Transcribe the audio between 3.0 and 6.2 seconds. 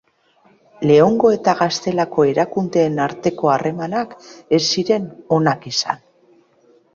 arteko harremanak ez ziren onak izan.